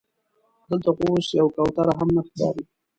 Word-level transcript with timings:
دلته 0.69 0.89
خو 0.95 1.03
اوس 1.11 1.27
یوه 1.39 1.51
کوتره 1.55 1.93
هم 1.97 2.09
نه 2.15 2.21
ښکاري. 2.27 2.63